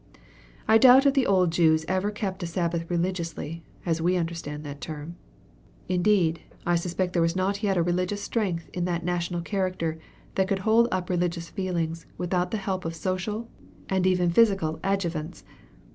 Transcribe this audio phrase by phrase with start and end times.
[0.67, 4.81] I doubt if the old Jews ever kept a Sabbath religiously, as we understand that
[4.81, 5.15] term.
[5.87, 9.99] Indeed, I suspect there was not yet a religious strength in that national character
[10.33, 13.47] that could hold up religious feeling without the help of social
[13.89, 15.43] and even physical adjuvants.